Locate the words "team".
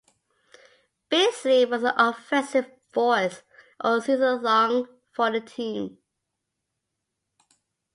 5.41-5.99